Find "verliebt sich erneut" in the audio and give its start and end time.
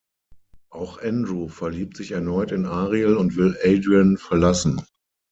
1.47-2.51